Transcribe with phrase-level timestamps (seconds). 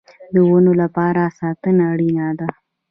[0.33, 2.47] د ونو لپاره ساتنه اړین ده